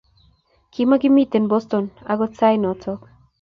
Kimagimiten 0.71 1.45
Boston 1.51 1.85
agot 2.15 2.33
sait 2.39 2.57
noto 2.63 2.99